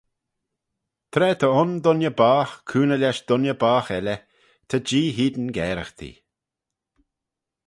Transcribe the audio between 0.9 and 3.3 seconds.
Tra ta un dooinney boght cooney lesh